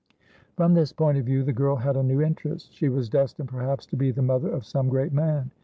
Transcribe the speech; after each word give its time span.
From 0.55 0.73
this 0.73 0.91
point 0.91 1.19
of 1.19 1.27
view, 1.27 1.43
the 1.43 1.53
girl 1.53 1.75
had 1.75 1.95
a 1.95 2.01
new 2.01 2.23
interest. 2.23 2.73
She 2.73 2.89
was 2.89 3.07
destined, 3.07 3.49
perhaps, 3.49 3.85
to 3.85 3.95
be 3.95 4.09
the 4.09 4.23
mother 4.23 4.49
of 4.49 4.65
some 4.65 4.89
great 4.89 5.13
man. 5.13 5.51